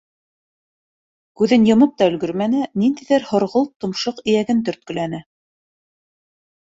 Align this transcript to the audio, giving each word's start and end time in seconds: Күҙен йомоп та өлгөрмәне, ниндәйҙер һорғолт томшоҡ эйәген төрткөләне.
Күҙен 1.41 1.67
йомоп 1.71 1.93
та 2.01 2.07
өлгөрмәне, 2.11 2.63
ниндәйҙер 2.85 3.27
һорғолт 3.33 3.73
томшоҡ 3.85 4.25
эйәген 4.25 4.65
төрткөләне. 4.71 5.21